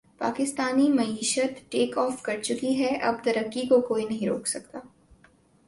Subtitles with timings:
[0.19, 4.79] پاکستانی معشیت take off کرچکی ھے اب ترقی کو کوئی نہیں روک سکتا